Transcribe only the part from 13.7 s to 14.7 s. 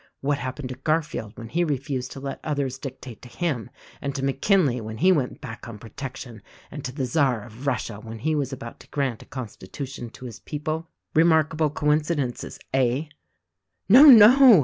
"No, no!"